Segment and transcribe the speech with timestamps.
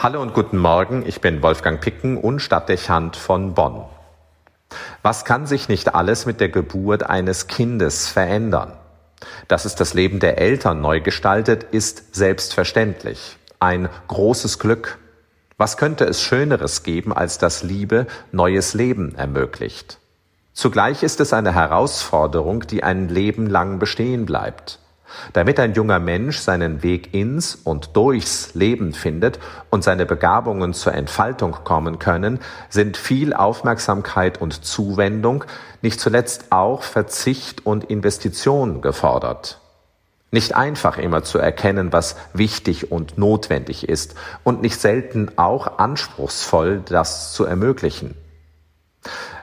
[0.00, 3.82] Hallo und guten Morgen, ich bin Wolfgang Picken und Stadtdechant von Bonn.
[5.02, 8.74] Was kann sich nicht alles mit der Geburt eines Kindes verändern?
[9.48, 13.38] Dass es das Leben der Eltern neu gestaltet, ist selbstverständlich.
[13.58, 14.98] Ein großes Glück.
[15.56, 19.98] Was könnte es Schöneres geben, als dass Liebe neues Leben ermöglicht?
[20.52, 24.78] Zugleich ist es eine Herausforderung, die ein Leben lang bestehen bleibt.
[25.32, 29.38] Damit ein junger Mensch seinen Weg ins und durchs Leben findet
[29.70, 35.44] und seine Begabungen zur Entfaltung kommen können, sind viel Aufmerksamkeit und Zuwendung,
[35.82, 39.60] nicht zuletzt auch Verzicht und Investition gefordert.
[40.30, 44.14] Nicht einfach immer zu erkennen, was wichtig und notwendig ist
[44.44, 48.14] und nicht selten auch anspruchsvoll, das zu ermöglichen.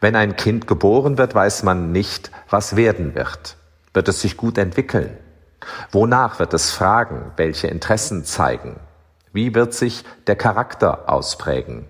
[0.00, 3.56] Wenn ein Kind geboren wird, weiß man nicht, was werden wird.
[3.92, 5.16] Wird es sich gut entwickeln?
[5.90, 7.32] Wonach wird es fragen?
[7.36, 8.80] Welche Interessen zeigen?
[9.32, 11.86] Wie wird sich der Charakter ausprägen?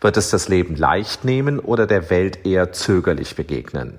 [0.00, 3.98] Wird es das Leben leicht nehmen oder der Welt eher zögerlich begegnen?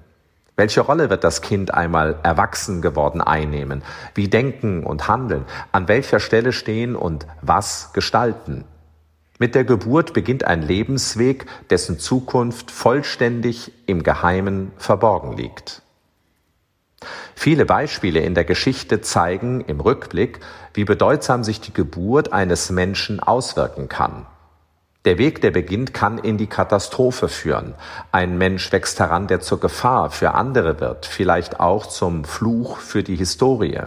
[0.58, 3.83] Welche Rolle wird das Kind einmal erwachsen geworden einnehmen?
[4.14, 5.45] Wie denken und handeln?
[5.73, 8.64] An welcher Stelle stehen und was gestalten?
[9.38, 15.81] Mit der Geburt beginnt ein Lebensweg, dessen Zukunft vollständig im Geheimen verborgen liegt.
[17.36, 20.39] Viele Beispiele in der Geschichte zeigen im Rückblick,
[20.73, 24.25] wie bedeutsam sich die Geburt eines Menschen auswirken kann.
[25.06, 27.76] Der Weg, der beginnt, kann in die Katastrophe führen.
[28.11, 33.03] Ein Mensch wächst heran, der zur Gefahr für andere wird, vielleicht auch zum Fluch für
[33.03, 33.81] die Historie.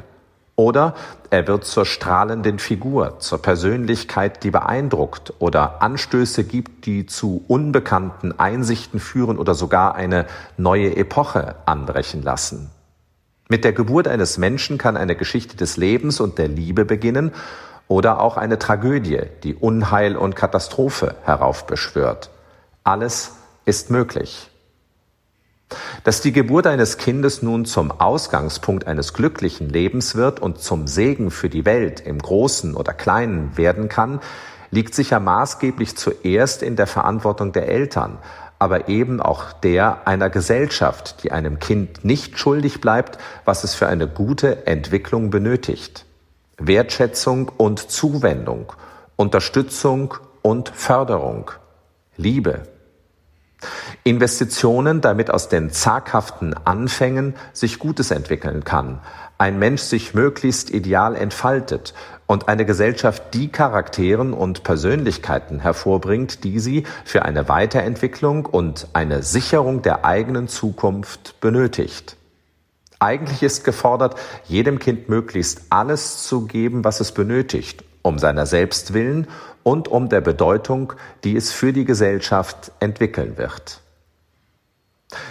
[0.55, 0.94] Oder
[1.30, 8.39] er wird zur strahlenden Figur, zur Persönlichkeit, die beeindruckt oder Anstöße gibt, die zu unbekannten
[8.39, 12.70] Einsichten führen oder sogar eine neue Epoche anbrechen lassen.
[13.48, 17.32] Mit der Geburt eines Menschen kann eine Geschichte des Lebens und der Liebe beginnen
[17.88, 22.28] oder auch eine Tragödie, die Unheil und Katastrophe heraufbeschwört.
[22.84, 23.32] Alles
[23.64, 24.50] ist möglich.
[26.05, 31.30] Dass die Geburt eines Kindes nun zum Ausgangspunkt eines glücklichen Lebens wird und zum Segen
[31.30, 34.20] für die Welt im Großen oder Kleinen werden kann,
[34.70, 38.18] liegt sicher maßgeblich zuerst in der Verantwortung der Eltern,
[38.58, 43.86] aber eben auch der einer Gesellschaft, die einem Kind nicht schuldig bleibt, was es für
[43.86, 46.05] eine gute Entwicklung benötigt.
[46.58, 48.73] Wertschätzung und Zuwendung,
[49.17, 51.51] Unterstützung und Förderung,
[52.17, 52.63] Liebe.
[54.05, 59.01] Investitionen, damit aus den zaghaften Anfängen sich Gutes entwickeln kann,
[59.38, 61.94] ein Mensch sich möglichst ideal entfaltet
[62.26, 69.22] und eine Gesellschaft die Charakteren und Persönlichkeiten hervorbringt, die sie für eine Weiterentwicklung und eine
[69.22, 72.16] Sicherung der eigenen Zukunft benötigt.
[72.98, 74.16] Eigentlich ist gefordert,
[74.48, 79.28] jedem Kind möglichst alles zu geben, was es benötigt, um seiner selbst willen
[79.62, 83.80] und um der Bedeutung, die es für die Gesellschaft entwickeln wird.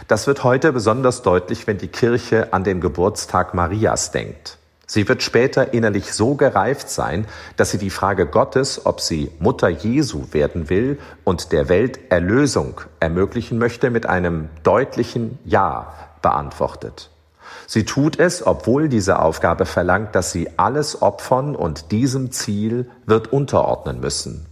[0.07, 4.57] Das wird heute besonders deutlich, wenn die Kirche an den Geburtstag Marias denkt.
[4.89, 7.27] Sie wird später innerlich so gereift sein,
[7.57, 12.79] dass sie die Frage Gottes, ob sie Mutter Jesu werden will und der Welt Erlösung
[13.01, 17.09] ermöglichen möchte, mit einem deutlichen Ja beantwortet.
[17.67, 23.33] Sie tut es, obwohl diese Aufgabe verlangt, dass sie alles opfern und diesem Ziel wird
[23.33, 24.45] unterordnen müssen.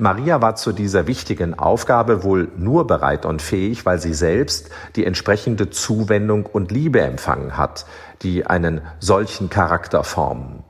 [0.00, 5.04] Maria war zu dieser wichtigen Aufgabe wohl nur bereit und fähig, weil sie selbst die
[5.04, 7.86] entsprechende Zuwendung und Liebe empfangen hat,
[8.22, 10.64] die einen solchen Charakter formen.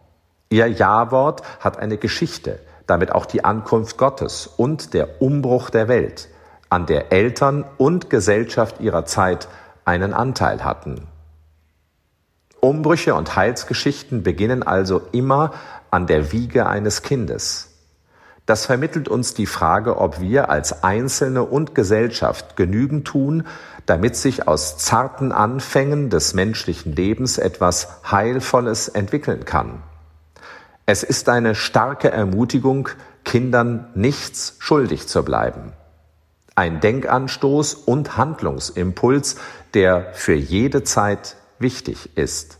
[0.50, 6.28] Ihr Ja-Wort hat eine Geschichte, damit auch die Ankunft Gottes und der Umbruch der Welt,
[6.68, 9.48] an der Eltern und Gesellschaft ihrer Zeit
[9.84, 11.06] einen Anteil hatten.
[12.60, 15.52] Umbrüche und Heilsgeschichten beginnen also immer
[15.90, 17.69] an der Wiege eines Kindes.
[18.46, 23.46] Das vermittelt uns die Frage, ob wir als Einzelne und Gesellschaft genügend tun,
[23.86, 29.82] damit sich aus zarten Anfängen des menschlichen Lebens etwas Heilvolles entwickeln kann.
[30.86, 32.88] Es ist eine starke Ermutigung,
[33.24, 35.72] Kindern nichts schuldig zu bleiben.
[36.54, 39.36] Ein Denkanstoß und Handlungsimpuls,
[39.74, 42.59] der für jede Zeit wichtig ist.